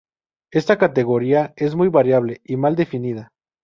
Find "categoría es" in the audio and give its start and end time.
0.79-1.75